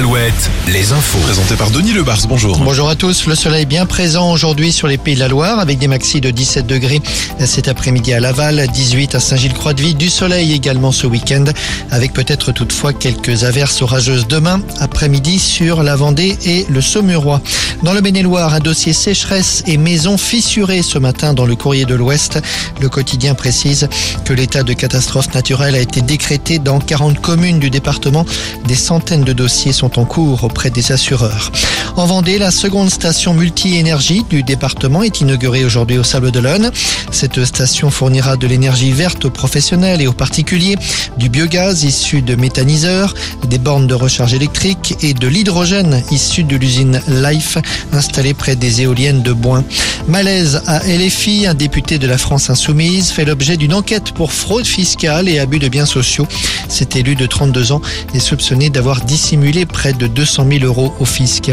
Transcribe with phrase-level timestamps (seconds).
[0.00, 1.18] basket, les infos.
[1.18, 2.58] Présenté par Denis Lebars, bonjour.
[2.58, 3.26] Bonjour à tous.
[3.26, 6.30] Le soleil bien présent aujourd'hui sur les pays de la Loire avec des maxis de
[6.30, 7.00] 17 degrés
[7.38, 9.94] cet après-midi à Laval, 18 à Saint-Gilles-Croix-de-Vie.
[9.94, 11.44] Du soleil également ce week-end
[11.92, 17.40] avec peut-être toutefois quelques averses orageuses demain après-midi sur la Vendée et le Saumurois.
[17.84, 21.94] Dans le Maine-et-Loire, un dossier sécheresse et maison fissurée ce matin dans le courrier de
[21.94, 22.40] l'Ouest.
[22.80, 23.90] Le quotidien précise
[24.24, 28.24] que l'état de catastrophe naturelle a été décrété dans 40 communes du département.
[28.66, 31.52] Des centaines de dossiers sont en cours auprès des assureurs.
[31.96, 36.72] En Vendée, la seconde station multi-énergie du département est inaugurée aujourd'hui au Sable d'Olonne.
[37.12, 40.76] Cette station fournira de l'énergie verte aux professionnels et aux particuliers,
[41.18, 43.14] du biogaz issu de méthaniseurs,
[43.46, 47.58] des bornes de recharge électrique et de l'hydrogène issu de l'usine Life
[47.92, 49.64] installée près des éoliennes de Boin.
[50.08, 54.66] Malaise à LFI, un député de la France Insoumise fait l'objet d'une enquête pour fraude
[54.66, 56.26] fiscale et abus de biens sociaux.
[56.68, 57.80] Cet élu de 32 ans
[58.14, 61.50] est soupçonné d'avoir dissimulé près de 200 000 euros au fisc.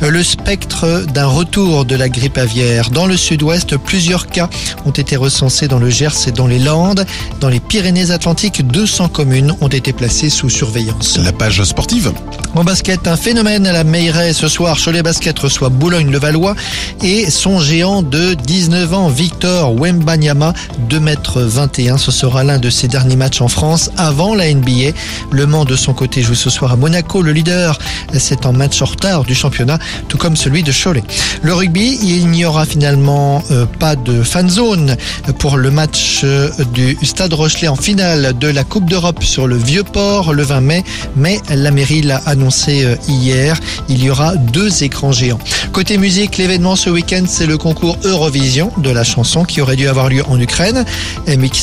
[0.00, 2.90] Le spectre d'un retour de la grippe aviaire.
[2.90, 4.48] Dans le sud-ouest, plusieurs cas
[4.84, 7.04] ont été recensés dans le Gers et dans les Landes.
[7.40, 11.18] Dans les Pyrénées-Atlantiques, 200 communes ont été placées sous surveillance.
[11.18, 12.12] La page sportive.
[12.54, 14.78] En basket, un phénomène à la Meilleray ce soir.
[14.82, 16.54] Cholet Basket reçoit Boulogne-le-Valois
[17.02, 20.54] et son géant de 19 ans, Victor Wembanyama,
[20.88, 21.98] 2 m 21.
[21.98, 24.92] Ce sera l'un de ses derniers matchs en France avant la NBA.
[25.30, 27.22] Le Mans de son côté joue ce soir à Monaco.
[27.22, 27.78] Le leader,
[28.14, 31.02] c'est en match en retard du championnat, tout comme celui de Cholet.
[31.42, 34.96] Le rugby, il n'y aura finalement euh, pas de fan zone
[35.38, 39.56] pour le match euh, du Stade Rochelet en finale de la Coupe d'Europe sur le
[39.56, 43.58] Vieux-Port le 20 mai, mais la mairie l'a annoncé euh, hier.
[43.88, 45.38] Il y aura deux écrans géants.
[45.72, 49.88] Côté musique, l'événement ce week-end, c'est le concours Eurovision de la chanson qui aurait dû
[49.88, 50.84] avoir lieu en Ukraine,
[51.26, 51.62] mais qui,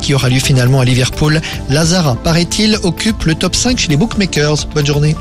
[0.00, 1.40] qui aura lieu finalement à Liverpool.
[1.70, 4.66] Lazara, paraît-il, occupe le top 5 chez les bookmakers.
[4.74, 5.16] Bonne journée.